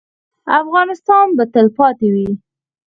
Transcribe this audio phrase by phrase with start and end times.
[0.59, 2.29] افغانستان به تلپاتې وي؟